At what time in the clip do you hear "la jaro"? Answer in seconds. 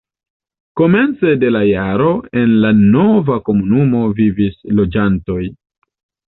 1.57-2.09